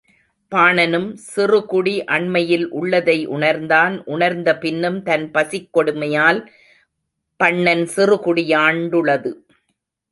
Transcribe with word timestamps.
பாணனும் 0.51 1.09
சிறுகுடி 1.35 1.93
அண்மையில் 2.05 2.65
உள்ளதை 2.69 3.17
உணர்ந்தான் 3.25 3.95
உணர்ந்த 4.05 4.57
பின்னும், 4.57 4.99
தன் 5.03 5.31
பசிக்கொடுமையால், 5.31 6.41
பண்ணன் 7.39 7.85
சிறுகுடி 7.95 8.45
யாண்டுளது? 8.55 9.33